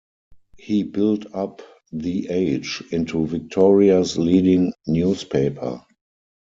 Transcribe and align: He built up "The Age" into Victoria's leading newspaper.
He 0.57 0.81
built 0.81 1.27
up 1.31 1.61
"The 1.91 2.27
Age" 2.31 2.83
into 2.91 3.27
Victoria's 3.27 4.17
leading 4.17 4.73
newspaper. 4.87 5.85